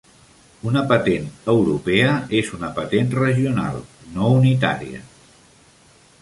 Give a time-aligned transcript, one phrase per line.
[0.69, 3.79] Una patent europea és una patent regional,
[4.17, 5.05] no unitària.